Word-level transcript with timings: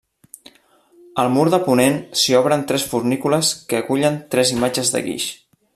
Al 1.23 1.29
mur 1.33 1.43
de 1.55 1.59
ponent 1.67 1.99
s'hi 2.21 2.35
obren 2.41 2.65
tres 2.71 2.89
fornícules 2.95 3.53
que 3.73 3.83
acullen 3.83 4.19
tres 4.35 4.55
imatges 4.59 4.95
de 4.97 5.05
guix. 5.11 5.29